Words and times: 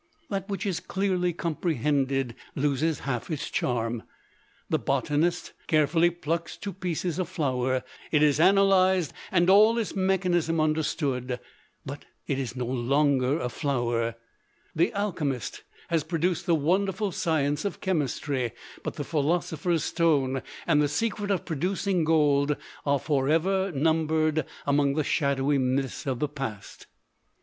That 0.31 0.49
which 0.49 0.65
is 0.65 0.79
clearly 0.79 1.31
comprehended, 1.31 2.33
loses 2.55 3.01
half 3.01 3.29
its 3.29 3.51
charm. 3.51 4.01
The 4.67 4.79
botanist 4.79 5.53
carefully 5.67 6.09
plucks 6.09 6.57
to 6.57 6.73
pieces 6.73 7.19
a 7.19 7.25
flower; 7.25 7.83
it 8.09 8.23
is 8.23 8.39
analyzed, 8.39 9.13
and 9.31 9.47
all 9.47 9.77
its 9.77 9.95
mechanism 9.95 10.59
understood 10.59 11.39
but 11.85 12.05
it 12.25 12.39
is 12.39 12.55
no 12.55 12.65
longer 12.65 13.37
a 13.39 13.47
flower. 13.47 14.15
The 14.75 14.91
alchemist 14.95 15.61
has 15.89 16.03
produced 16.03 16.47
the 16.47 16.55
wonderful 16.55 17.11
science 17.11 17.63
of 17.63 17.79
chemistry; 17.79 18.53
but 18.81 18.95
the 18.95 19.03
philosopher's 19.03 19.83
stone 19.83 20.41
and 20.65 20.81
the 20.81 20.87
secret 20.87 21.29
of 21.29 21.45
producing 21.45 22.05
gold 22.05 22.57
are 22.87 22.97
forever 22.97 23.71
numbered 23.71 24.45
among 24.65 24.95
the 24.95 25.03
shadowy 25.03 25.59
myths 25.59 26.07
of 26.07 26.17
the 26.17 26.27
past. 26.27 26.87